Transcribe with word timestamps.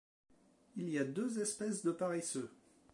Il 0.77 0.89
y 0.89 0.97
a 0.97 1.03
deux 1.03 1.37
espèces 1.39 1.83
de 1.83 1.91
paresseux 1.91 2.49